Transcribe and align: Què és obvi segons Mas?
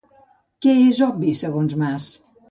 Què 0.65 0.71
és 0.85 1.01
obvi 1.07 1.33
segons 1.41 1.75
Mas? 1.83 2.09